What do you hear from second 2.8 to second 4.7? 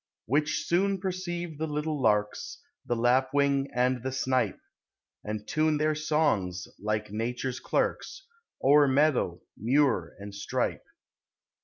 The lapwing and the snipe.